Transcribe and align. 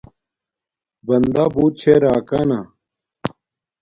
بندا 1.05 1.43
بوت 1.53 1.71
چھے 1.79 1.93
راکانا 2.03 2.59